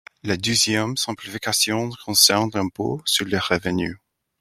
[0.23, 3.99] La deuxième simplification concerne l’impôt sur le revenu.